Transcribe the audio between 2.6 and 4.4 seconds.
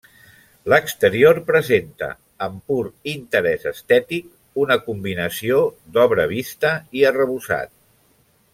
pur interès estètic,